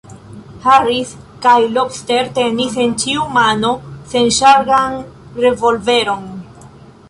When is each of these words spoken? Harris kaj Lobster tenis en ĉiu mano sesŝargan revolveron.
Harris 0.67 1.11
kaj 1.45 1.53
Lobster 1.73 2.31
tenis 2.39 2.79
en 2.85 2.97
ĉiu 3.03 3.27
mano 3.37 3.73
sesŝargan 4.15 4.99
revolveron. 5.47 6.29